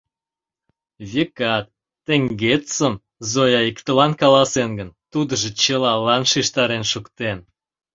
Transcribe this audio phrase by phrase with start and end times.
[1.11, 1.65] Векат,
[2.05, 2.93] теҥгечсым
[3.31, 7.37] Зоя иктылан каласен гын, тудыжо чылалан шижтарен шуктен.